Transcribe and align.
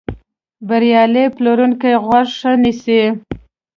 بریالی 0.67 1.25
پلورونکی 1.35 1.93
غوږ 2.05 2.27
ښه 2.39 2.51
نیسي. 2.63 3.01